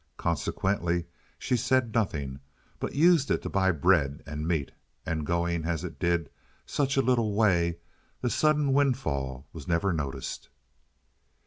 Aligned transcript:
Consequently 0.17 1.05
she 1.37 1.55
said 1.55 1.93
nothing, 1.93 2.39
but 2.79 2.95
used 2.95 3.29
it 3.29 3.43
to 3.43 3.51
buy 3.51 3.69
bread 3.71 4.23
and 4.25 4.47
meat, 4.47 4.71
and 5.05 5.27
going 5.27 5.63
as 5.63 5.83
it 5.83 5.99
did 5.99 6.31
such 6.65 6.97
a 6.97 7.03
little 7.03 7.35
way, 7.35 7.77
the 8.19 8.29
sudden 8.31 8.73
windfall 8.73 9.45
was 9.53 9.67
never 9.67 9.93
noticed. 9.93 10.49